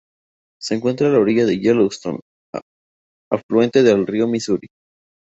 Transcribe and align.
Se 0.59 0.73
encuentra 0.73 1.05
a 1.05 1.11
la 1.11 1.19
orilla 1.19 1.45
del 1.45 1.61
Yellowstone, 1.61 2.17
afluente 3.31 3.83
del 3.83 4.07
río 4.07 4.27
Misuri. 4.27 4.65